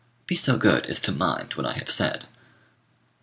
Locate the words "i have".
1.67-1.91